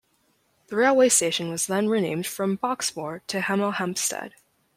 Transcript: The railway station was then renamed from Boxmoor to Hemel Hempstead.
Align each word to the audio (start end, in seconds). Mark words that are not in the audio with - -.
The 0.69 0.77
railway 0.77 1.09
station 1.09 1.49
was 1.51 1.67
then 1.67 1.87
renamed 1.87 2.25
from 2.25 2.57
Boxmoor 2.57 3.21
to 3.27 3.39
Hemel 3.41 3.75
Hempstead. 3.75 4.33